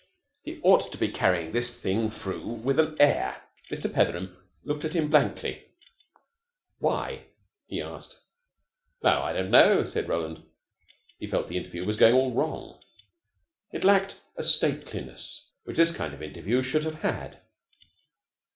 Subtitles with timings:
[0.41, 3.39] He ought to be carrying this thing through with an air.
[3.71, 3.85] Mr.
[3.93, 5.63] Petheram looked at him blankly.
[6.79, 7.21] "Why?"
[7.67, 8.19] he asked.
[9.03, 10.41] "Oh, I don't know," said Roland.
[11.19, 12.81] He felt the interview was going all wrong.
[13.71, 17.39] It lacked a stateliness which this kind of interview should have had.